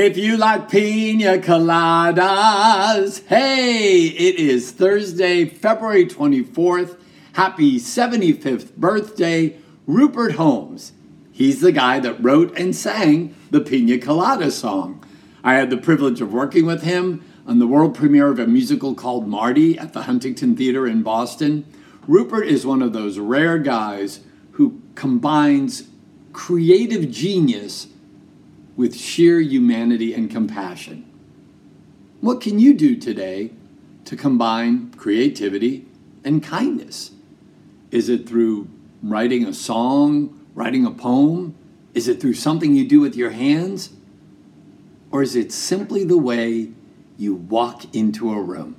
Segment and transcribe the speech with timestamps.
[0.00, 7.00] If you like pina coladas, hey, it is Thursday, February 24th.
[7.32, 9.56] Happy 75th birthday,
[9.88, 10.92] Rupert Holmes.
[11.32, 15.04] He's the guy that wrote and sang the Pina Colada song.
[15.42, 18.94] I had the privilege of working with him on the world premiere of a musical
[18.94, 21.64] called Marty at the Huntington Theater in Boston.
[22.06, 24.20] Rupert is one of those rare guys
[24.52, 25.88] who combines
[26.32, 27.88] creative genius
[28.78, 31.04] with sheer humanity and compassion.
[32.20, 33.50] What can you do today
[34.04, 35.84] to combine creativity
[36.22, 37.10] and kindness?
[37.90, 38.68] Is it through
[39.02, 41.56] writing a song, writing a poem?
[41.92, 43.90] Is it through something you do with your hands?
[45.10, 46.70] Or is it simply the way
[47.16, 48.76] you walk into a room?